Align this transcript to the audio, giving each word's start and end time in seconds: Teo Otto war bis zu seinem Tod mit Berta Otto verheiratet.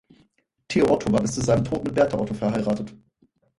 Teo 0.67 0.89
Otto 0.91 1.13
war 1.13 1.21
bis 1.21 1.33
zu 1.35 1.41
seinem 1.41 1.63
Tod 1.63 1.83
mit 1.83 1.93
Berta 1.93 2.17
Otto 2.17 2.33
verheiratet. 2.33 2.91